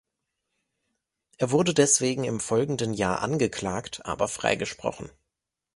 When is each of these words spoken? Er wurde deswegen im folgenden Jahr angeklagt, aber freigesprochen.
Er 1.37 1.51
wurde 1.51 1.75
deswegen 1.75 2.23
im 2.23 2.39
folgenden 2.39 2.95
Jahr 2.95 3.21
angeklagt, 3.21 4.03
aber 4.03 4.27
freigesprochen. 4.27 5.11